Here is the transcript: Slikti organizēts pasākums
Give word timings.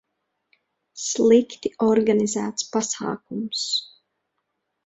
Slikti 1.07 1.71
organizēts 1.89 2.65
pasākums 2.77 3.63